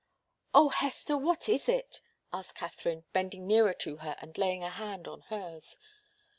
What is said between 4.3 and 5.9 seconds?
laying a hand on hers.